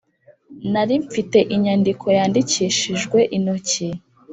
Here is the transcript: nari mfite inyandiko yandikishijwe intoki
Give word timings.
nari 0.71 0.95
mfite 1.05 1.39
inyandiko 1.55 2.05
yandikishijwe 2.17 3.19
intoki 3.37 3.87